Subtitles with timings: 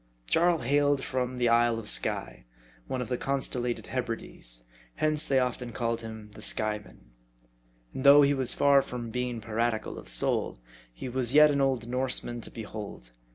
[0.25, 2.45] Jarl hailed from the isle of Skye,
[2.87, 4.63] one of the constellated Hebrides.
[4.95, 7.11] Hence, they often called him the Skyeman.
[7.93, 10.57] And though he was far from being piratical of soul,
[10.91, 13.11] he was yet an old Norseman to behold.